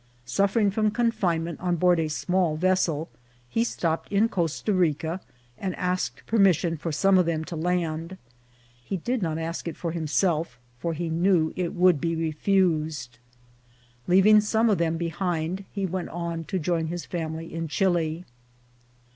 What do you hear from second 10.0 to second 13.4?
self, for he knew it would be refused.